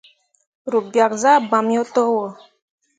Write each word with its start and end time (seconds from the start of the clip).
Ru 0.71 0.79
biak 0.91 1.11
zah 1.21 1.37
bamme 1.49 1.73
yo 1.77 1.83
towo. 1.93 2.25